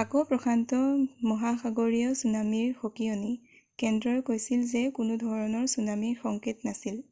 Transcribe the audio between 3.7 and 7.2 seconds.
কেন্দ্ৰই কৈছিল যে কোনোধৰণৰ চুনামিৰ সংকেত নাছিল